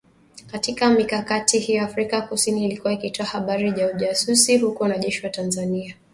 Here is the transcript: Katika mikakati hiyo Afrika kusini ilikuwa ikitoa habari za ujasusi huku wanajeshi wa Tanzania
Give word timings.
Katika 0.47 0.89
mikakati 0.89 1.59
hiyo 1.59 1.83
Afrika 1.83 2.21
kusini 2.21 2.65
ilikuwa 2.65 2.93
ikitoa 2.93 3.25
habari 3.25 3.71
za 3.71 3.87
ujasusi 3.91 4.57
huku 4.57 4.83
wanajeshi 4.83 5.23
wa 5.25 5.29
Tanzania 5.29 5.95